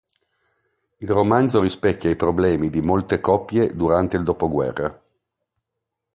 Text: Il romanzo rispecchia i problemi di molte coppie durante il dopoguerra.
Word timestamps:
Il 0.97 1.07
romanzo 1.09 1.61
rispecchia 1.61 2.09
i 2.09 2.15
problemi 2.15 2.71
di 2.71 2.81
molte 2.81 3.19
coppie 3.21 3.75
durante 3.75 4.17
il 4.17 4.23
dopoguerra. 4.23 4.99